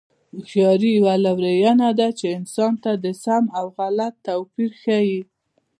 هوښیاري 0.35 0.89
یوه 0.99 1.15
لورینه 1.23 1.87
ده 1.99 2.07
چې 2.19 2.27
انسان 2.37 2.73
ته 2.83 2.91
د 3.03 3.05
سم 3.23 3.43
او 3.57 3.65
غلط 3.77 4.13
توپیر 4.27 4.71
ښيي. 4.81 5.21